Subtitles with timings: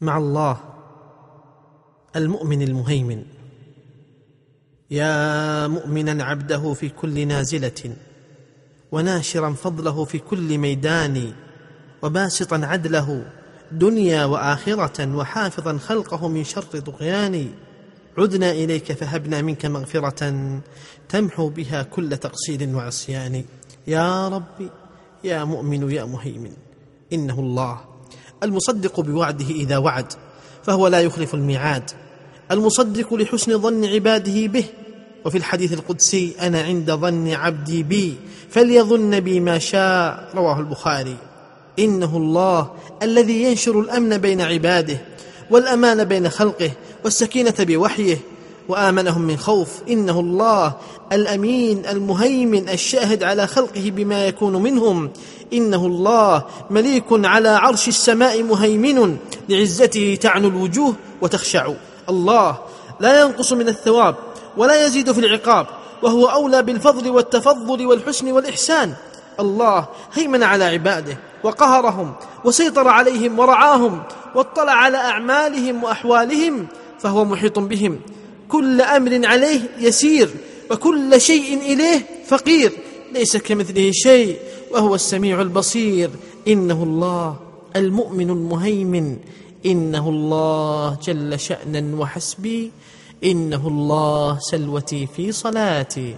[0.00, 0.60] مع الله
[2.16, 3.22] المؤمن المهيمن.
[4.90, 7.96] يا مؤمنا عبده في كل نازلة
[8.92, 11.32] وناشرا فضله في كل ميدان
[12.02, 13.32] وباسطا عدله
[13.72, 17.50] دنيا وآخرة وحافظا خلقه من شر طغيان.
[18.18, 20.32] عدنا إليك فهبنا منك مغفرة
[21.08, 23.44] تمحو بها كل تقصير وعصيان.
[23.86, 24.70] يا ربي
[25.24, 26.52] يا مؤمن يا مهيمن
[27.12, 27.95] إنه الله.
[28.42, 30.12] المصدق بوعده إذا وعد
[30.62, 31.90] فهو لا يخلف الميعاد.
[32.50, 34.64] المصدق لحسن ظن عباده به.
[35.24, 38.16] وفي الحديث القدسي أنا عند ظن عبدي بي
[38.50, 40.30] فليظن بي ما شاء.
[40.34, 41.16] رواه البخاري.
[41.78, 42.70] إنه الله
[43.02, 44.98] الذي ينشر الأمن بين عباده
[45.50, 46.70] والأمان بين خلقه
[47.04, 48.18] والسكينة بوحيه.
[48.68, 49.68] وآمنهم من خوف.
[49.88, 50.72] إنه الله
[51.12, 55.10] الأمين المهيمن الشاهد على خلقه بما يكون منهم.
[55.52, 59.16] إنه الله مليك على عرش السماء مهيمن
[59.48, 61.72] لعزته تعنو الوجوه وتخشع.
[62.08, 62.58] الله
[63.00, 64.14] لا ينقص من الثواب
[64.56, 65.66] ولا يزيد في العقاب
[66.02, 68.94] وهو أولى بالفضل والتفضل والحسن والإحسان.
[69.40, 72.12] الله هيمن على عباده وقهرهم
[72.44, 74.02] وسيطر عليهم ورعاهم
[74.34, 76.66] واطلع على أعمالهم وأحوالهم
[76.98, 78.00] فهو محيط بهم.
[78.48, 80.30] كل أمر عليه يسير
[80.70, 82.72] وكل شيء إليه فقير.
[83.12, 84.38] ليس كمثله شيء
[84.70, 86.10] وهو السميع البصير.
[86.48, 87.36] إنه الله
[87.76, 89.16] المؤمن المهيمن.
[89.66, 92.70] إنه الله جل شأنا وحسبي.
[93.24, 96.14] إنه الله سلوتي في صلاتي.